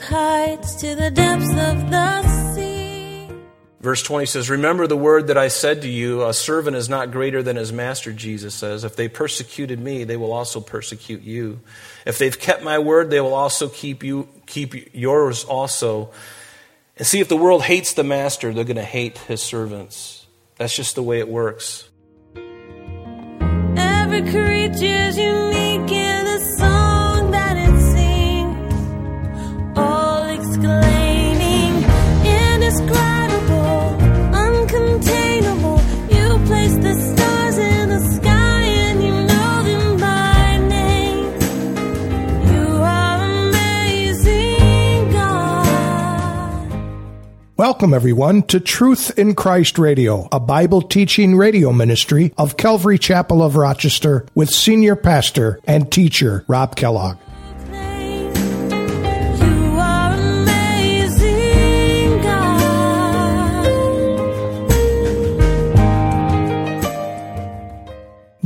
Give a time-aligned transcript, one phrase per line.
[0.00, 3.28] with heights to the depths of the sea.
[3.80, 7.10] Verse 20 says, Remember the word that I said to you, a servant is not
[7.10, 8.84] greater than his master, Jesus says.
[8.84, 11.60] If they persecuted me, they will also persecute you.
[12.04, 16.10] If they've kept my word, they will also keep you keep yours also.
[16.96, 20.26] And see if the world hates the master, they're going to hate his servants.
[20.56, 21.88] That's just the way it works.
[23.76, 26.19] Every creature's unique
[47.60, 53.42] Welcome, everyone, to Truth in Christ Radio, a Bible teaching radio ministry of Calvary Chapel
[53.42, 57.18] of Rochester with senior pastor and teacher Rob Kellogg.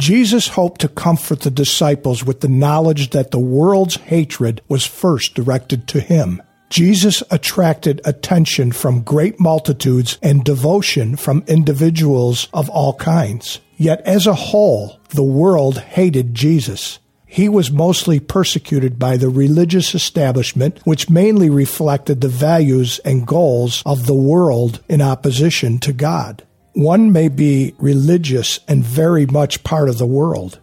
[0.05, 5.33] Jesus hoped to comfort the disciples with the knowledge that the world's hatred was first
[5.33, 6.43] directed to him.
[6.69, 13.61] Jesus attracted attention from great multitudes and devotion from individuals of all kinds.
[13.79, 16.99] Yet as a whole, the world hated Jesus.
[17.25, 23.83] He was mostly persecuted by the religious establishment, which mainly reflected the values and goals
[23.87, 26.43] of the world in opposition to God.
[26.75, 30.59] One may be religious and very much part of the world.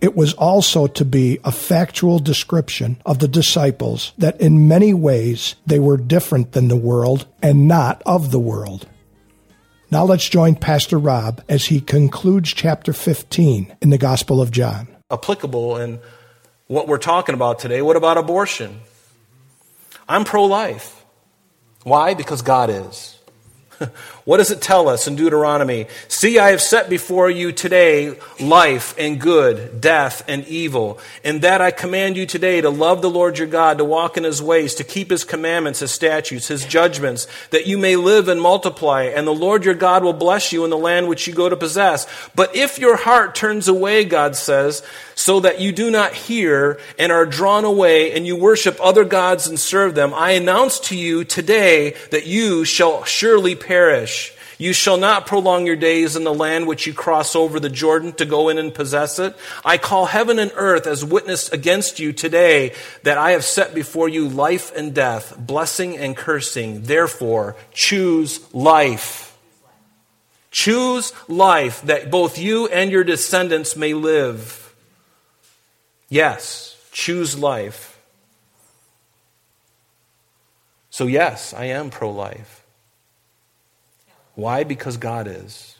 [0.00, 5.54] It was also to be a factual description of the disciples that in many ways
[5.66, 8.88] they were different than the world and not of the world.
[9.90, 14.88] Now let's join Pastor Rob as he concludes chapter 15 in the Gospel of John.
[15.10, 16.00] applicable in
[16.66, 17.82] what we're talking about today.
[17.82, 18.80] What about abortion?
[20.08, 21.04] I'm pro life.
[21.84, 22.14] Why?
[22.14, 23.18] Because God is.
[24.24, 25.86] what does it tell us in Deuteronomy?
[26.06, 31.00] See, I have set before you today life and good, death and evil.
[31.24, 34.22] And that I command you today to love the Lord your God, to walk in
[34.22, 38.40] his ways, to keep his commandments, his statutes, his judgments, that you may live and
[38.40, 39.04] multiply.
[39.04, 41.56] And the Lord your God will bless you in the land which you go to
[41.56, 42.06] possess.
[42.36, 44.82] But if your heart turns away, God says,
[45.14, 49.46] so that you do not hear and are drawn away and you worship other gods
[49.46, 54.11] and serve them, I announce to you today that you shall surely perish.
[54.62, 58.12] You shall not prolong your days in the land which you cross over the Jordan
[58.12, 59.36] to go in and possess it.
[59.64, 62.72] I call heaven and earth as witness against you today
[63.02, 66.82] that I have set before you life and death, blessing and cursing.
[66.82, 69.36] Therefore, choose life.
[70.52, 74.72] Choose life that both you and your descendants may live.
[76.08, 78.00] Yes, choose life.
[80.90, 82.61] So, yes, I am pro life.
[84.34, 84.64] Why?
[84.64, 85.76] Because God is.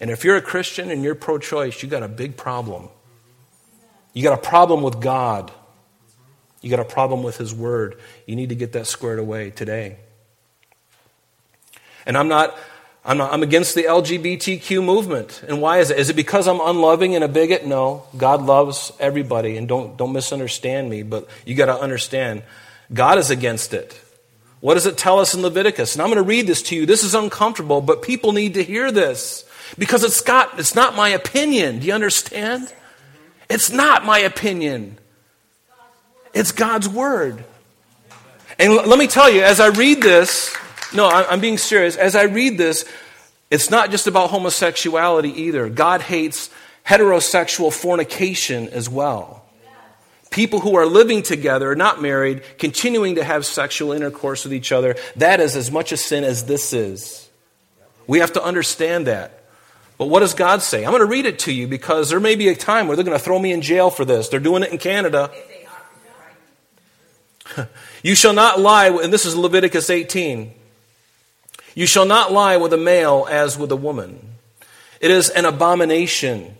[0.00, 2.88] And if you're a Christian and you're pro choice, you got a big problem.
[4.12, 5.52] You got a problem with God.
[6.62, 7.98] You got a problem with His Word.
[8.26, 9.98] You need to get that squared away today.
[12.06, 12.56] And I'm not,
[13.04, 15.42] I'm not, I'm against the LGBTQ movement.
[15.46, 15.98] And why is it?
[15.98, 17.66] Is it because I'm unloving and a bigot?
[17.66, 18.04] No.
[18.16, 19.56] God loves everybody.
[19.56, 22.42] And don't, don't misunderstand me, but you got to understand
[22.92, 24.02] God is against it.
[24.60, 25.94] What does it tell us in Leviticus?
[25.94, 26.86] And I'm going to read this to you.
[26.86, 29.44] This is uncomfortable, but people need to hear this
[29.78, 31.78] because it's got, it's not my opinion.
[31.78, 32.72] Do you understand?
[33.48, 34.98] It's not my opinion.
[36.34, 37.42] It's God's word.
[38.58, 40.54] And let me tell you, as I read this,
[40.94, 41.96] no, I'm being serious.
[41.96, 42.84] As I read this,
[43.50, 45.68] it's not just about homosexuality either.
[45.70, 46.50] God hates
[46.86, 49.39] heterosexual fornication as well.
[50.30, 54.96] People who are living together, not married, continuing to have sexual intercourse with each other,
[55.16, 57.28] that is as much a sin as this is.
[58.06, 59.44] We have to understand that.
[59.98, 60.84] But what does God say?
[60.84, 63.04] I'm going to read it to you because there may be a time where they're
[63.04, 64.28] going to throw me in jail for this.
[64.28, 65.30] They're doing it in Canada.
[68.02, 70.54] You shall not lie, and this is Leviticus 18.
[71.74, 74.36] You shall not lie with a male as with a woman.
[75.00, 76.56] It is an abomination.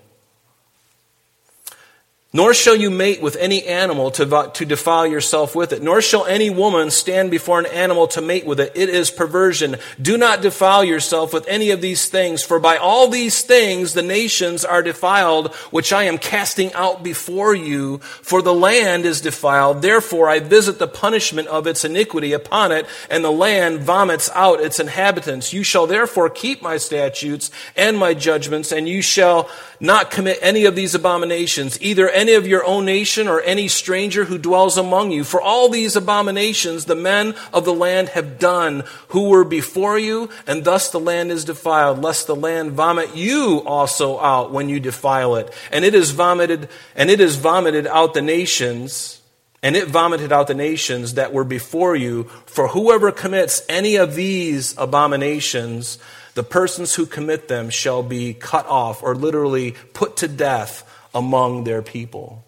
[2.32, 5.82] Nor shall you mate with any animal to, to defile yourself with it.
[5.82, 8.70] Nor shall any woman stand before an animal to mate with it.
[8.76, 9.78] It is perversion.
[10.00, 14.02] Do not defile yourself with any of these things, for by all these things the
[14.02, 17.98] nations are defiled, which I am casting out before you.
[17.98, 19.82] For the land is defiled.
[19.82, 24.60] Therefore I visit the punishment of its iniquity upon it, and the land vomits out
[24.60, 25.52] its inhabitants.
[25.52, 29.50] You shall therefore keep my statutes and my judgments, and you shall
[29.80, 34.26] not commit any of these abominations, either any of your own nation or any stranger
[34.26, 35.24] who dwells among you.
[35.24, 40.28] For all these abominations the men of the land have done who were before you,
[40.46, 44.78] and thus the land is defiled, lest the land vomit you also out when you
[44.78, 45.50] defile it.
[45.72, 49.22] And it is vomited, and it is vomited out the nations,
[49.62, 52.24] and it vomited out the nations that were before you.
[52.44, 55.98] For whoever commits any of these abominations,
[56.34, 60.84] the persons who commit them shall be cut off or literally put to death
[61.14, 62.44] among their people.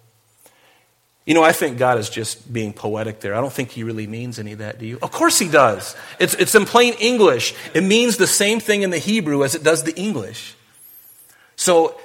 [1.25, 3.35] You know, I think God is just being poetic there.
[3.35, 4.99] I don't think he really means any of that, do you?
[5.01, 5.95] Of course he does.
[6.19, 7.55] It's, it's in plain English.
[7.75, 10.57] It means the same thing in the Hebrew as it does the English.
[11.55, 11.99] So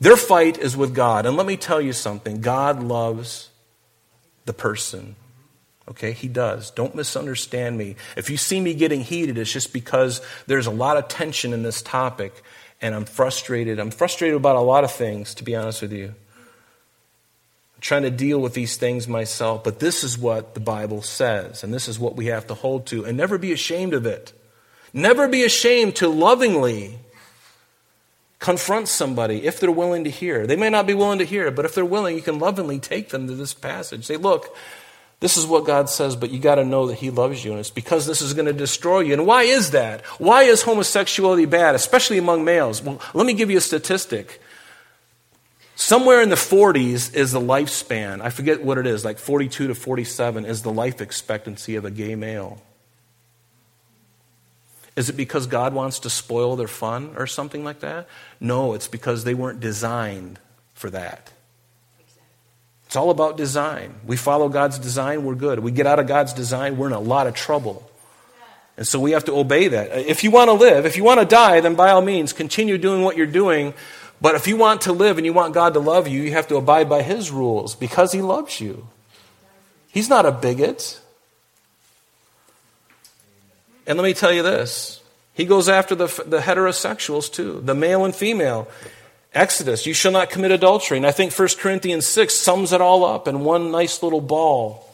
[0.00, 1.24] their fight is with God.
[1.24, 3.50] And let me tell you something God loves
[4.44, 5.14] the person.
[5.88, 6.70] Okay, he does.
[6.70, 7.94] Don't misunderstand me.
[8.16, 11.62] If you see me getting heated, it's just because there's a lot of tension in
[11.62, 12.42] this topic
[12.84, 13.80] and I'm frustrated.
[13.80, 16.08] I'm frustrated about a lot of things, to be honest with you.
[16.08, 21.64] I'm trying to deal with these things myself, but this is what the Bible says,
[21.64, 24.34] and this is what we have to hold to, and never be ashamed of it.
[24.92, 26.98] Never be ashamed to lovingly
[28.38, 30.46] confront somebody if they're willing to hear.
[30.46, 33.08] They may not be willing to hear, but if they're willing, you can lovingly take
[33.08, 34.04] them to this passage.
[34.04, 34.54] Say, look,
[35.24, 37.58] this is what God says, but you got to know that He loves you, and
[37.58, 39.14] it's because this is going to destroy you.
[39.14, 40.02] And why is that?
[40.18, 42.82] Why is homosexuality bad, especially among males?
[42.82, 44.42] Well, let me give you a statistic.
[45.76, 48.20] Somewhere in the 40s is the lifespan.
[48.20, 51.90] I forget what it is, like 42 to 47 is the life expectancy of a
[51.90, 52.60] gay male.
[54.94, 58.08] Is it because God wants to spoil their fun or something like that?
[58.40, 60.38] No, it's because they weren't designed
[60.74, 61.32] for that.
[62.94, 63.92] It's all about design.
[64.06, 65.58] We follow God's design, we're good.
[65.58, 67.90] We get out of God's design, we're in a lot of trouble.
[68.76, 70.06] And so we have to obey that.
[70.06, 72.78] If you want to live, if you want to die, then by all means, continue
[72.78, 73.74] doing what you're doing.
[74.20, 76.46] But if you want to live and you want God to love you, you have
[76.46, 78.86] to abide by His rules because He loves you.
[79.88, 81.00] He's not a bigot.
[83.88, 85.02] And let me tell you this
[85.32, 88.68] He goes after the, the heterosexuals too, the male and female.
[89.34, 90.96] Exodus, you shall not commit adultery.
[90.96, 94.88] And I think 1 Corinthians 6 sums it all up in one nice little ball.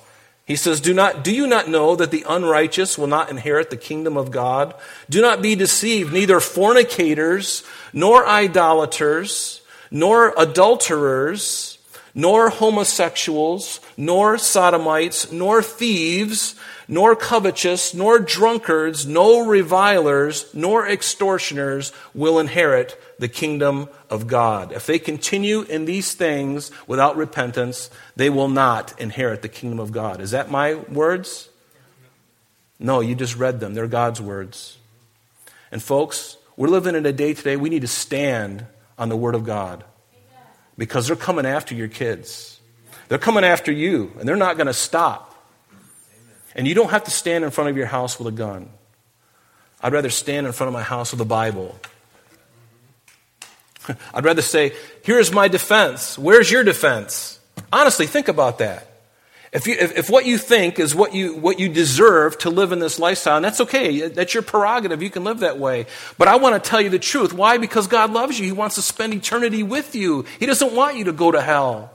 [0.47, 3.77] He says, do, not, do you not know that the unrighteous will not inherit the
[3.77, 4.75] kingdom of God?
[5.09, 6.13] Do not be deceived.
[6.13, 11.79] Neither fornicators, nor idolaters, nor adulterers,
[12.15, 16.55] nor homosexuals, nor sodomites, nor thieves,
[16.89, 24.73] nor covetous, nor drunkards, nor revilers, nor extortioners will inherit the kingdom of God.
[24.73, 29.93] If they continue in these things without repentance, they will not inherit the kingdom of
[29.93, 30.21] God.
[30.21, 31.49] Is that my words?
[32.79, 33.75] No, you just read them.
[33.75, 34.79] They're God's words.
[35.71, 38.67] And folks, we're living in a day today we need to stand
[38.99, 39.85] on the word of God
[40.81, 42.59] because they're coming after your kids.
[43.09, 45.35] They're coming after you, and they're not going to stop.
[46.57, 48.71] And you don't have to stand in front of your house with a gun.
[49.83, 51.79] I'd rather stand in front of my house with a Bible
[54.15, 54.73] I'd rather say,
[55.03, 56.19] here's my defense.
[56.19, 57.39] Where's your defense?
[57.73, 58.90] Honestly, think about that.
[59.53, 62.71] If, you, if, if, what you think is what you, what you deserve to live
[62.71, 65.87] in this lifestyle, and that's okay, that's your prerogative, you can live that way.
[66.19, 67.33] But I want to tell you the truth.
[67.33, 67.59] Why?
[67.59, 68.47] Because God loves you.
[68.47, 70.25] He wants to spend eternity with you.
[70.39, 71.93] He doesn't want you to go to hell.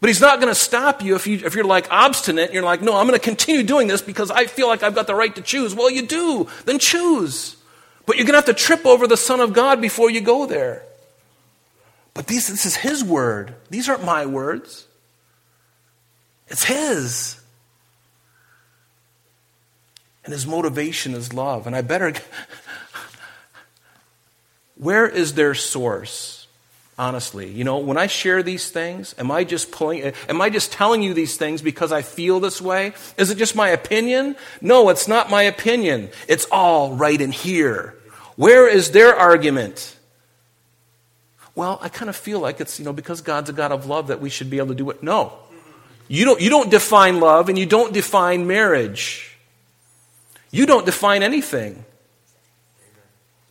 [0.00, 2.82] But He's not going to stop you if, you if you're like obstinate you're like,
[2.82, 5.34] no, I'm going to continue doing this because I feel like I've got the right
[5.34, 5.74] to choose.
[5.74, 6.46] Well, you do.
[6.66, 7.56] Then choose.
[8.06, 10.46] But you're going to have to trip over the Son of God before you go
[10.46, 10.84] there.
[12.12, 13.54] But these, this is His word.
[13.70, 14.86] These aren't my words,
[16.48, 17.40] it's His.
[20.24, 21.66] And His motivation is love.
[21.66, 22.14] And I better.
[24.76, 26.44] Where is their source?
[26.96, 30.70] honestly you know when i share these things am i just pulling am i just
[30.70, 34.88] telling you these things because i feel this way is it just my opinion no
[34.88, 37.96] it's not my opinion it's all right in here
[38.36, 39.96] where is their argument
[41.56, 44.06] well i kind of feel like it's you know because god's a god of love
[44.06, 45.32] that we should be able to do it no
[46.08, 49.36] you don't you don't define love and you don't define marriage
[50.50, 51.84] you don't define anything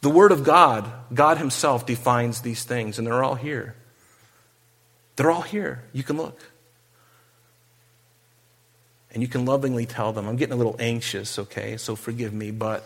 [0.03, 3.73] the Word of God, God Himself defines these things, and they're all here.
[5.15, 5.81] They're all here.
[5.93, 6.37] You can look.
[9.13, 12.51] And you can lovingly tell them, I'm getting a little anxious, okay, so forgive me,
[12.51, 12.85] but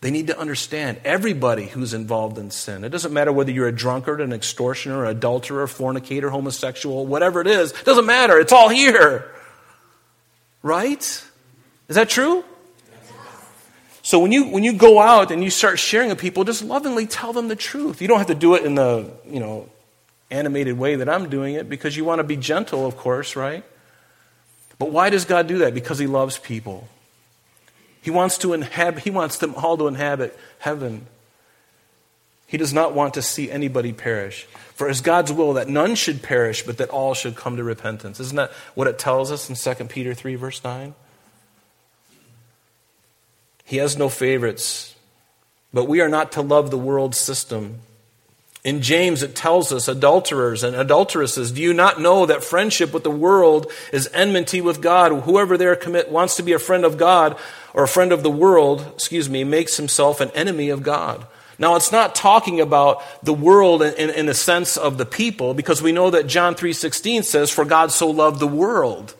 [0.00, 2.84] they need to understand everybody who's involved in sin.
[2.84, 7.72] It doesn't matter whether you're a drunkard, an extortioner, adulterer, fornicator, homosexual, whatever it is.
[7.72, 8.38] It doesn't matter.
[8.38, 9.30] It's all here.
[10.62, 11.02] Right?
[11.88, 12.44] Is that true?
[14.02, 17.06] So when you when you go out and you start sharing with people, just lovingly
[17.06, 18.00] tell them the truth.
[18.00, 19.68] You don't have to do it in the, you know,
[20.30, 23.62] animated way that I'm doing it because you want to be gentle, of course, right?
[24.78, 25.74] But why does God do that?
[25.74, 26.88] Because He loves people.
[28.00, 31.06] He wants to inhabit, He wants them all to inhabit heaven.
[32.46, 34.44] He does not want to see anybody perish.
[34.74, 38.18] For it's God's will that none should perish, but that all should come to repentance.
[38.18, 40.94] Isn't that what it tells us in 2 Peter 3, verse 9?
[43.64, 44.96] He has no favorites,
[45.72, 47.82] but we are not to love the world system.
[48.62, 53.04] In James, it tells us, adulterers and adulteresses, do you not know that friendship with
[53.04, 55.22] the world is enmity with God?
[55.22, 57.38] Whoever there commit wants to be a friend of God
[57.72, 61.26] or a friend of the world, excuse me, makes himself an enemy of God.
[61.58, 65.54] Now, it's not talking about the world in, in, in the sense of the people,
[65.54, 69.14] because we know that John 3.16 says, For God so loved the world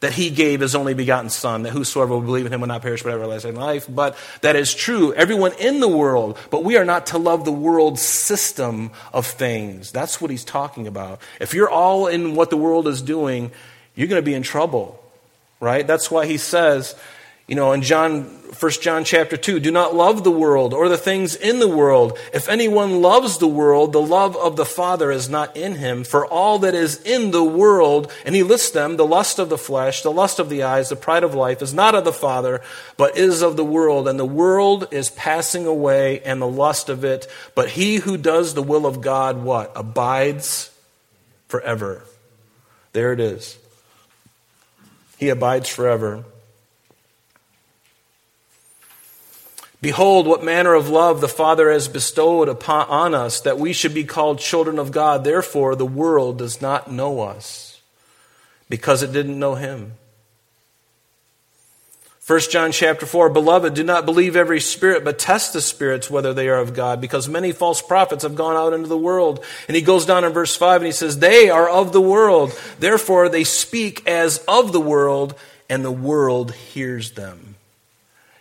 [0.00, 2.82] that he gave his only begotten Son, that whosoever will believe in him will not
[2.82, 3.86] perish but have everlasting life.
[3.88, 7.52] But that is true, everyone in the world, but we are not to love the
[7.52, 9.92] world's system of things.
[9.92, 11.20] That's what he's talking about.
[11.38, 13.52] If you're all in what the world is doing,
[13.94, 15.02] you're going to be in trouble,
[15.60, 15.86] right?
[15.86, 16.94] That's why he says,
[17.50, 18.22] you know, in John,
[18.60, 22.16] 1 John chapter 2, do not love the world or the things in the world.
[22.32, 26.04] If anyone loves the world, the love of the Father is not in him.
[26.04, 29.58] For all that is in the world, and he lists them, the lust of the
[29.58, 32.62] flesh, the lust of the eyes, the pride of life, is not of the Father,
[32.96, 34.06] but is of the world.
[34.06, 37.26] And the world is passing away and the lust of it.
[37.56, 39.72] But he who does the will of God, what?
[39.74, 40.70] Abides
[41.48, 42.04] forever.
[42.92, 43.58] There it is.
[45.18, 46.24] He abides forever.
[49.82, 53.94] Behold, what manner of love the Father has bestowed upon on us, that we should
[53.94, 55.24] be called children of God.
[55.24, 57.80] Therefore, the world does not know us,
[58.68, 59.94] because it didn't know him.
[62.26, 66.32] 1 John chapter 4, Beloved, do not believe every spirit, but test the spirits whether
[66.32, 69.44] they are of God, because many false prophets have gone out into the world.
[69.66, 72.56] And he goes down in verse 5 and he says, They are of the world.
[72.78, 75.34] Therefore, they speak as of the world,
[75.68, 77.49] and the world hears them.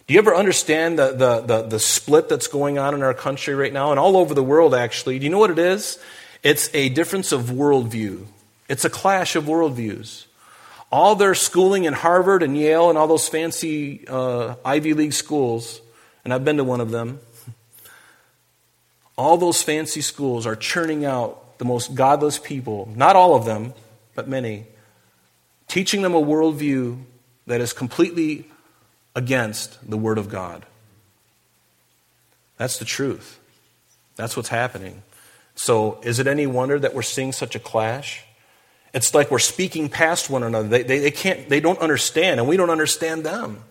[0.10, 3.54] Do you ever understand the, the, the, the, split that's going on in our country
[3.54, 5.20] right now and all over the world, actually?
[5.20, 6.00] Do you know what it is?
[6.42, 8.26] It's a difference of worldview,
[8.68, 10.26] it's a clash of worldviews.
[10.92, 15.80] All their schooling in Harvard and Yale and all those fancy uh, Ivy League schools,
[16.26, 17.20] and I've been to one of them,
[19.16, 23.76] all those fancy schools are churning out the most godless people, not all of them,
[24.16, 24.66] but many,
[25.68, 27.00] teaching them a worldview
[27.46, 28.49] that is completely
[29.20, 30.66] against the Word of God.
[32.56, 33.38] That's the truth.
[34.16, 35.04] That's what's happening.
[35.56, 38.24] So, is it any wonder that we're seeing such a clash?
[38.94, 40.70] It's like we're speaking past one another.
[40.70, 43.62] They, they, they, can't, they don't understand, and we don't understand them.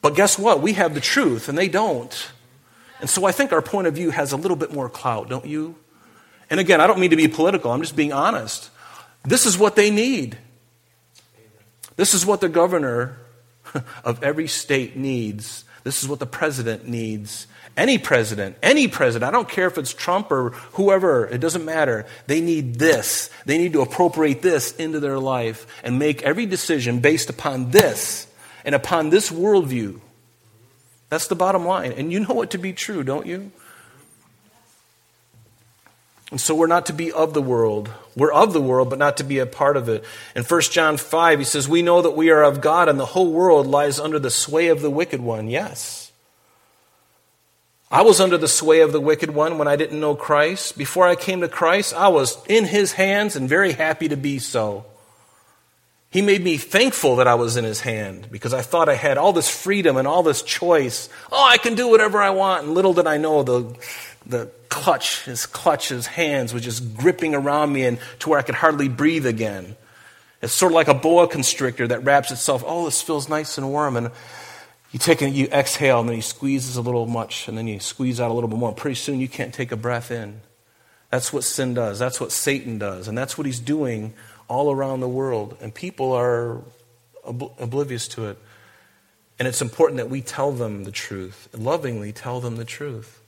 [0.00, 0.62] But guess what?
[0.62, 2.30] We have the truth, and they don't.
[3.00, 5.44] And so I think our point of view has a little bit more clout, don't
[5.44, 5.76] you?
[6.48, 8.70] And again, I don't mean to be political, I'm just being honest.
[9.24, 10.38] This is what they need.
[11.96, 13.18] This is what the governor
[14.04, 15.64] of every state needs.
[15.82, 17.46] This is what the president needs.
[17.76, 22.06] Any president, any president, I don't care if it's Trump or whoever, it doesn't matter.
[22.28, 23.30] They need this.
[23.46, 28.28] They need to appropriate this into their life and make every decision based upon this
[28.64, 30.00] and upon this worldview.
[31.08, 31.92] That's the bottom line.
[31.92, 33.50] And you know it to be true, don't you?
[36.30, 37.90] And so we're not to be of the world.
[38.16, 40.04] We're of the world, but not to be a part of it.
[40.34, 43.06] In 1 John 5, he says, We know that we are of God, and the
[43.06, 45.48] whole world lies under the sway of the wicked one.
[45.48, 46.12] Yes.
[47.90, 50.76] I was under the sway of the wicked one when I didn't know Christ.
[50.76, 54.38] Before I came to Christ, I was in his hands and very happy to be
[54.38, 54.84] so.
[56.14, 59.18] He made me thankful that I was in his hand because I thought I had
[59.18, 61.08] all this freedom and all this choice.
[61.32, 62.62] Oh, I can do whatever I want.
[62.62, 63.76] And little did I know the,
[64.24, 68.42] the clutch, his clutch, his hands was just gripping around me and to where I
[68.42, 69.74] could hardly breathe again.
[70.40, 72.62] It's sort of like a boa constrictor that wraps itself.
[72.64, 73.96] Oh, this feels nice and warm.
[73.96, 74.12] And
[74.92, 77.80] you take it, you exhale, and then he squeezes a little much, and then you
[77.80, 78.72] squeeze out a little bit more.
[78.72, 80.42] Pretty soon you can't take a breath in.
[81.10, 81.98] That's what sin does.
[81.98, 83.08] That's what Satan does.
[83.08, 84.14] And that's what he's doing
[84.48, 85.56] all around the world.
[85.60, 86.60] And people are
[87.24, 88.38] oblivious to it.
[89.38, 93.20] And it's important that we tell them the truth, lovingly tell them the truth.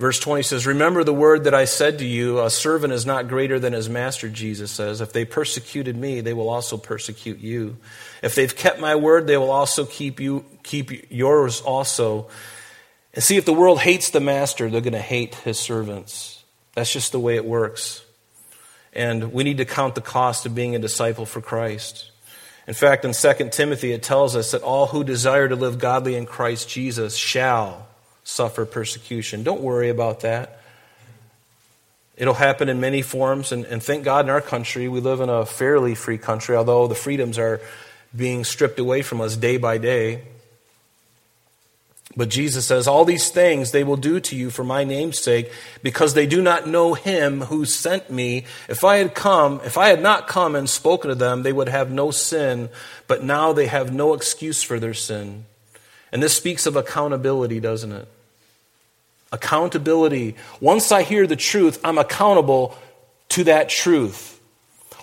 [0.00, 3.28] Verse 20 says, Remember the word that I said to you, a servant is not
[3.28, 5.02] greater than his master, Jesus says.
[5.02, 7.76] If they persecuted me, they will also persecute you.
[8.22, 12.28] If they've kept my word, they will also keep you keep yours also.
[13.14, 16.44] And see if the world hates the master, they're going to hate his servants.
[16.74, 18.04] That's just the way it works.
[18.92, 22.10] And we need to count the cost of being a disciple for Christ.
[22.66, 26.14] In fact, in 2 Timothy, it tells us that all who desire to live godly
[26.14, 27.86] in Christ Jesus shall
[28.22, 29.42] suffer persecution.
[29.42, 30.60] Don't worry about that.
[32.16, 35.30] It'll happen in many forms, and, and thank God in our country, we live in
[35.30, 37.60] a fairly free country, although the freedoms are
[38.14, 40.22] being stripped away from us day by day.
[42.16, 45.52] But Jesus says, All these things they will do to you for my name's sake,
[45.82, 48.46] because they do not know him who sent me.
[48.68, 51.68] If I had come, if I had not come and spoken to them, they would
[51.68, 52.68] have no sin,
[53.06, 55.44] but now they have no excuse for their sin.
[56.12, 58.08] And this speaks of accountability, doesn't it?
[59.30, 60.34] Accountability.
[60.60, 62.76] Once I hear the truth, I'm accountable
[63.30, 64.39] to that truth.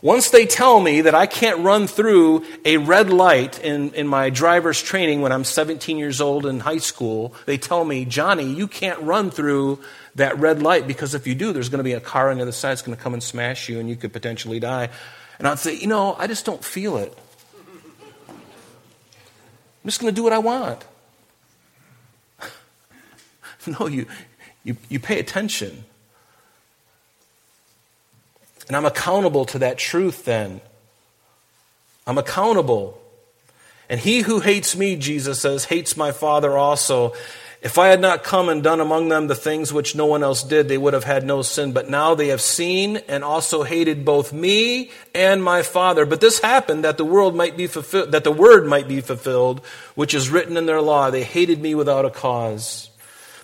[0.01, 4.29] Once they tell me that I can't run through a red light in, in my
[4.29, 8.67] driver's training when I'm 17 years old in high school, they tell me, Johnny, you
[8.67, 9.79] can't run through
[10.15, 12.43] that red light because if you do, there's going to be a car on the
[12.43, 14.89] other side that's going to come and smash you and you could potentially die.
[15.39, 17.17] And I'd say, you know, I just don't feel it.
[18.27, 18.35] I'm
[19.85, 20.83] just going to do what I want.
[23.79, 24.05] no, you,
[24.63, 25.85] you, you pay attention.
[28.67, 30.61] And I'm accountable to that truth then.
[32.05, 33.01] I'm accountable.
[33.89, 37.13] And he who hates me, Jesus says, hates my Father also.
[37.61, 40.43] If I had not come and done among them the things which no one else
[40.43, 41.71] did, they would have had no sin.
[41.71, 46.05] But now they have seen and also hated both me and my Father.
[46.05, 49.65] But this happened that the world might be fulfilled, that the word might be fulfilled,
[49.95, 51.09] which is written in their law.
[51.09, 52.89] They hated me without a cause.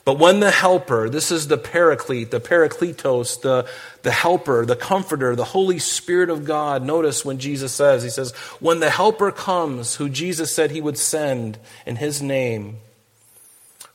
[0.05, 3.69] But when the helper, this is the paraclete, the parakletos, the,
[4.01, 6.83] the helper, the comforter, the Holy Spirit of God.
[6.83, 10.97] Notice when Jesus says, He says, when the helper comes, who Jesus said He would
[10.97, 12.79] send in His name,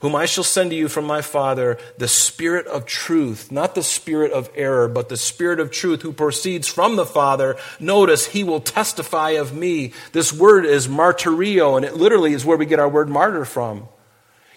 [0.00, 3.83] whom I shall send to you from my Father, the Spirit of truth, not the
[3.83, 7.57] Spirit of error, but the Spirit of truth who proceeds from the Father.
[7.79, 9.93] Notice He will testify of me.
[10.12, 13.88] This word is martyrio, and it literally is where we get our word martyr from.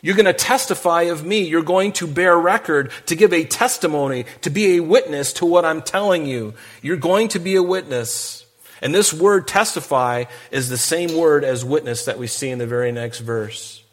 [0.01, 1.41] You're going to testify of me.
[1.41, 5.66] You're going to bear record, to give a testimony, to be a witness to what
[5.66, 6.55] I'm telling you.
[6.81, 8.46] You're going to be a witness.
[8.81, 12.66] And this word testify is the same word as witness that we see in the
[12.66, 13.83] very next verse.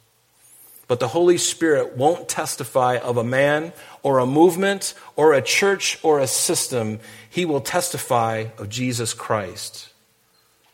[0.87, 5.99] But the Holy Spirit won't testify of a man or a movement or a church
[6.03, 7.01] or a system.
[7.29, 9.91] He will testify of Jesus Christ.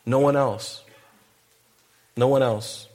[0.07, 0.85] No one else.
[2.17, 2.87] No one else.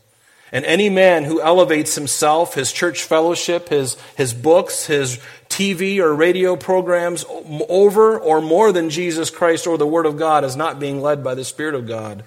[0.52, 6.14] And any man who elevates himself, his church fellowship, his, his books, his TV or
[6.14, 7.26] radio programs
[7.70, 11.24] over or more than Jesus Christ or the Word of God is not being led
[11.24, 12.24] by the Spirit of God,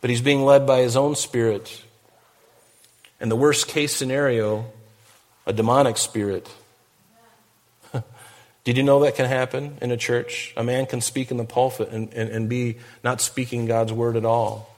[0.00, 1.82] but he's being led by his own spirit.
[3.20, 4.66] And the worst case scenario,
[5.46, 6.48] a demonic spirit.
[8.64, 10.52] Did you know that can happen in a church?
[10.56, 14.16] A man can speak in the pulpit and, and, and be not speaking God's word
[14.16, 14.73] at all.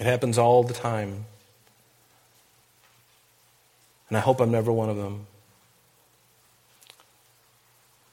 [0.00, 1.26] It happens all the time.
[4.08, 5.26] And I hope I'm never one of them.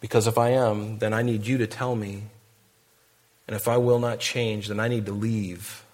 [0.02, 2.23] Because if I am, then I need you to tell me.
[3.47, 5.86] And if I will not change, then I need to leave.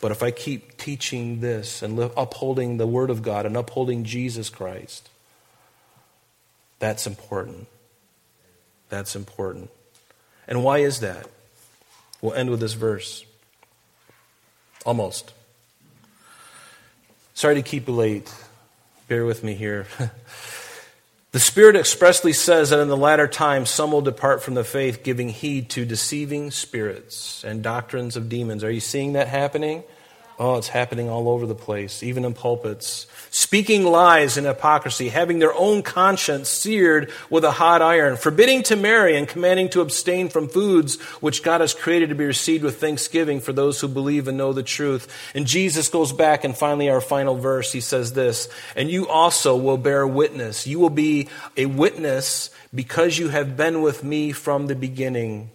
[0.00, 4.48] But if I keep teaching this and upholding the Word of God and upholding Jesus
[4.48, 5.08] Christ,
[6.78, 7.68] that's important.
[8.88, 9.70] That's important.
[10.48, 11.28] And why is that?
[12.22, 13.24] We'll end with this verse.
[14.84, 15.32] Almost.
[17.34, 18.32] Sorry to keep you late.
[19.08, 19.86] Bear with me here.
[21.32, 25.02] the Spirit expressly says that in the latter times some will depart from the faith,
[25.02, 28.62] giving heed to deceiving spirits and doctrines of demons.
[28.62, 29.82] Are you seeing that happening?
[30.36, 33.06] Oh, it's happening all over the place, even in pulpits.
[33.30, 38.74] Speaking lies and hypocrisy, having their own conscience seared with a hot iron, forbidding to
[38.74, 42.80] marry and commanding to abstain from foods which God has created to be received with
[42.80, 45.06] thanksgiving for those who believe and know the truth.
[45.36, 49.56] And Jesus goes back and finally our final verse, he says this, and you also
[49.56, 50.66] will bear witness.
[50.66, 55.52] You will be a witness because you have been with me from the beginning.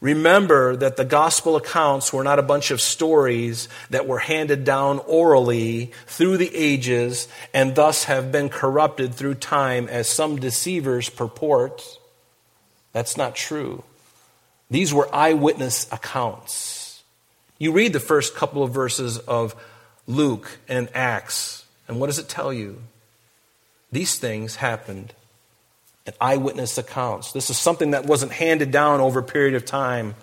[0.00, 5.00] Remember that the gospel accounts were not a bunch of stories that were handed down
[5.00, 11.82] orally through the ages and thus have been corrupted through time as some deceivers purport.
[12.92, 13.82] That's not true.
[14.70, 17.02] These were eyewitness accounts.
[17.58, 19.56] You read the first couple of verses of
[20.06, 22.82] Luke and Acts, and what does it tell you?
[23.90, 25.12] These things happened
[26.08, 27.32] and eyewitness accounts.
[27.32, 30.14] This is something that wasn't handed down over a period of time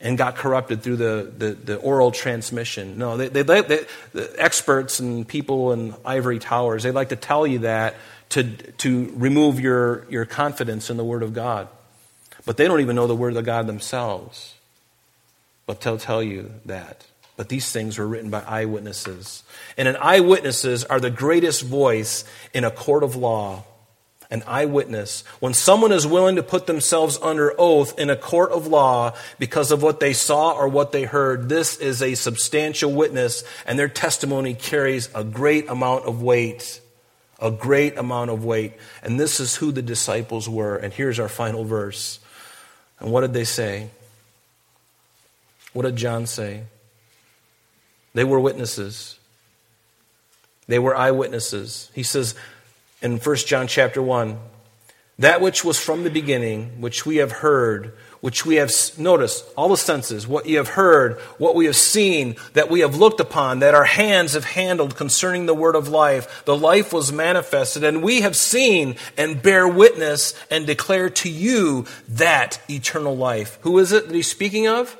[0.00, 2.96] and got corrupted through the, the, the oral transmission.
[2.96, 7.48] No, they, they, they, the experts and people in ivory towers, they like to tell
[7.48, 7.96] you that
[8.28, 11.66] to, to remove your, your confidence in the Word of God.
[12.46, 14.54] But they don't even know the Word of God themselves.
[15.66, 17.04] But they'll tell you that.
[17.36, 19.42] But these things were written by eyewitnesses.
[19.76, 23.64] And an eyewitnesses are the greatest voice in a court of law.
[24.30, 25.24] An eyewitness.
[25.40, 29.72] When someone is willing to put themselves under oath in a court of law because
[29.72, 33.88] of what they saw or what they heard, this is a substantial witness, and their
[33.88, 36.80] testimony carries a great amount of weight.
[37.40, 38.74] A great amount of weight.
[39.02, 40.76] And this is who the disciples were.
[40.76, 42.20] And here's our final verse.
[43.00, 43.88] And what did they say?
[45.72, 46.64] What did John say?
[48.12, 49.18] They were witnesses.
[50.66, 51.90] They were eyewitnesses.
[51.94, 52.34] He says
[53.02, 54.38] in 1 John chapter 1,
[55.18, 59.68] that which was from the beginning, which we have heard, which we have noticed, all
[59.68, 63.58] the senses, what you have heard, what we have seen, that we have looked upon,
[63.58, 66.44] that our hands have handled concerning the word of life.
[66.44, 71.86] The life was manifested, and we have seen and bear witness and declare to you
[72.08, 73.58] that eternal life.
[73.62, 74.96] Who is it that he's speaking of?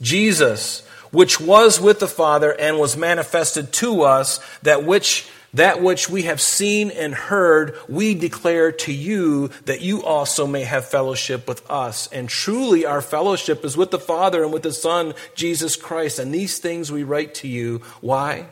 [0.00, 6.10] Jesus which was with the Father and was manifested to us, that which that which
[6.10, 11.48] we have seen and heard, we declare to you that you also may have fellowship
[11.48, 12.06] with us.
[12.12, 16.18] And truly, our fellowship is with the Father and with the Son, Jesus Christ.
[16.18, 17.78] And these things we write to you.
[18.00, 18.46] Why?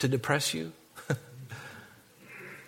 [0.00, 0.72] To depress you?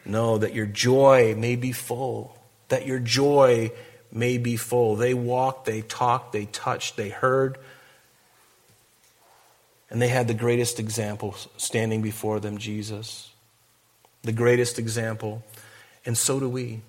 [0.04, 2.38] no, that your joy may be full.
[2.68, 3.70] That your joy
[4.10, 4.96] may be full.
[4.96, 7.58] They walked, they talked, they touched, they heard,
[9.96, 13.30] and they had the greatest example standing before them, Jesus.
[14.24, 15.42] The greatest example.
[16.04, 16.82] And so do we.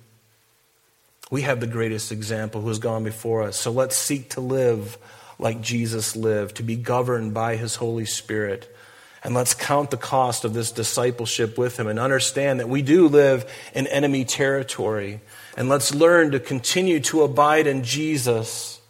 [1.32, 3.56] We have the greatest example who has gone before us.
[3.56, 4.98] So let's seek to live
[5.40, 8.70] like Jesus lived, to be governed by his Holy Spirit.
[9.24, 13.08] And let's count the cost of this discipleship with him and understand that we do
[13.08, 15.22] live in enemy territory.
[15.56, 18.82] And let's learn to continue to abide in Jesus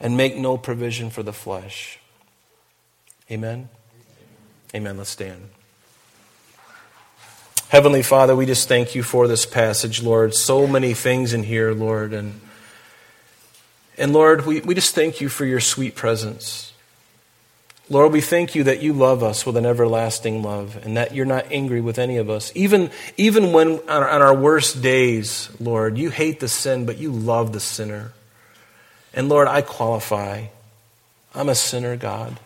[0.00, 2.00] and make no provision for the flesh.
[3.30, 3.68] Amen?
[4.74, 4.98] Amen.
[4.98, 5.48] Let's stand.
[7.68, 10.34] Heavenly Father, we just thank you for this passage, Lord.
[10.34, 12.12] So many things in here, Lord.
[12.12, 12.40] And,
[13.96, 16.72] and Lord, we, we just thank you for your sweet presence.
[17.90, 21.26] Lord, we thank you that you love us with an everlasting love and that you're
[21.26, 22.52] not angry with any of us.
[22.54, 26.98] Even, even when on our, on our worst days, Lord, you hate the sin, but
[26.98, 28.12] you love the sinner.
[29.12, 30.46] And Lord, I qualify.
[31.34, 32.38] I'm a sinner, God.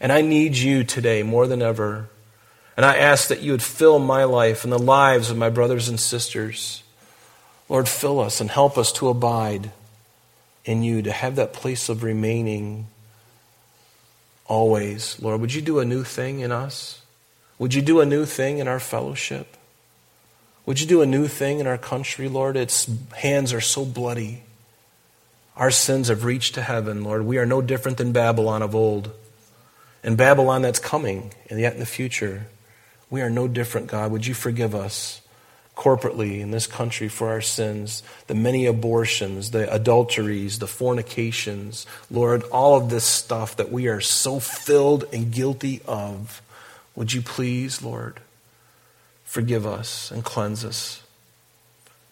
[0.00, 2.08] And I need you today more than ever.
[2.76, 5.88] And I ask that you would fill my life and the lives of my brothers
[5.88, 6.82] and sisters.
[7.68, 9.72] Lord, fill us and help us to abide
[10.64, 12.86] in you, to have that place of remaining
[14.46, 15.20] always.
[15.20, 17.02] Lord, would you do a new thing in us?
[17.58, 19.56] Would you do a new thing in our fellowship?
[20.64, 22.56] Would you do a new thing in our country, Lord?
[22.56, 24.44] Its hands are so bloody.
[25.56, 27.24] Our sins have reached to heaven, Lord.
[27.24, 29.10] We are no different than Babylon of old
[30.02, 32.46] and Babylon that's coming, and yet in the future.
[33.10, 34.12] We are no different, God.
[34.12, 35.20] Would you forgive us
[35.78, 42.42] corporately in this country for our sins, the many abortions, the adulteries, the fornications, Lord,
[42.44, 46.42] all of this stuff that we are so filled and guilty of.
[46.96, 48.18] Would you please, Lord,
[49.24, 51.02] forgive us and cleanse us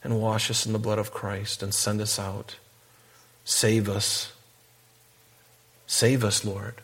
[0.05, 2.57] and wash us in the blood of Christ and send us out?
[3.45, 4.33] Save us.
[5.89, 6.75] Save us, Lord.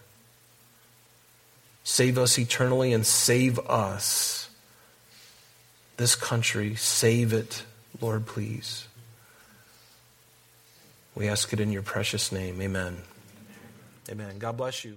[1.84, 4.48] Save us eternally and save us.
[5.96, 7.64] This country, save it,
[8.00, 8.86] Lord, please.
[11.14, 12.60] We ask it in your precious name.
[12.62, 12.98] Amen.
[14.10, 14.38] Amen.
[14.38, 14.96] God bless you.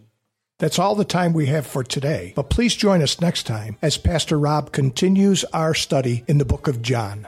[0.58, 3.98] That's all the time we have for today, but please join us next time as
[3.98, 7.28] Pastor Rob continues our study in the book of John.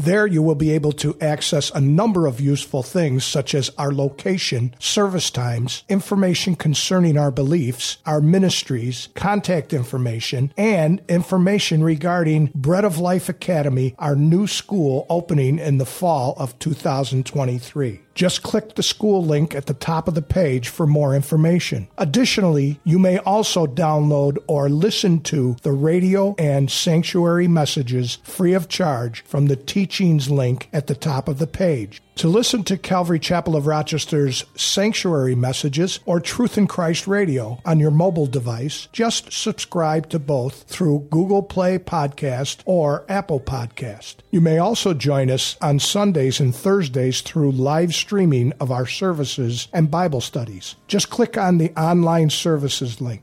[0.00, 3.92] There you will be able to access a number of useful things such as our
[3.92, 12.86] location, service times, information concerning our beliefs, our ministries, contact information, and information regarding Bread
[12.86, 18.00] of Life Academy, our new school opening in the fall of 2023.
[18.14, 21.88] Just click the school link at the top of the page for more information.
[21.96, 28.68] Additionally, you may also download or listen to the radio and sanctuary messages free of
[28.68, 32.02] charge from the teachings link at the top of the page.
[32.20, 37.80] To listen to Calvary Chapel of Rochester's sanctuary messages or Truth in Christ Radio on
[37.80, 44.16] your mobile device, just subscribe to both through Google Play Podcast or Apple Podcast.
[44.30, 49.68] You may also join us on Sundays and Thursdays through live streaming of our services
[49.72, 50.76] and Bible studies.
[50.88, 53.22] Just click on the online services link.